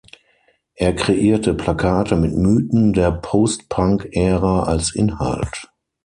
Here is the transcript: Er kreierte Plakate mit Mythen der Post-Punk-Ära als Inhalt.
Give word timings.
Er 0.73 0.95
kreierte 0.95 1.53
Plakate 1.53 2.15
mit 2.15 2.35
Mythen 2.35 2.91
der 2.91 3.11
Post-Punk-Ära 3.11 4.63
als 4.63 4.95
Inhalt. 4.95 5.69